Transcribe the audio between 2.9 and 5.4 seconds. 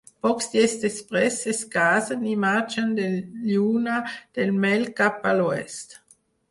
de lluna de mel cap